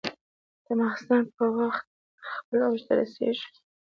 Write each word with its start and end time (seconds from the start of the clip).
د 0.65 0.67
ماخوستن 0.79 1.21
په 1.35 1.45
وخت 1.57 1.85
خپل 2.35 2.59
اوج 2.67 2.79
ته 2.87 2.93
رسېږي. 2.99 3.47